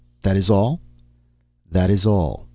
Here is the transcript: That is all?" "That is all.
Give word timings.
That 0.23 0.35
is 0.35 0.49
all?" 0.49 0.79
"That 1.71 1.91
is 1.91 2.07
all. 2.07 2.47